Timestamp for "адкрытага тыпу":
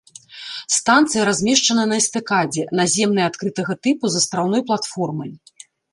3.33-4.05